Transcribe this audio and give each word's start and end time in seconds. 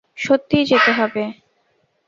সত্যিই 0.17 0.65
যেতে 0.65 0.91
হবে। 0.93 1.23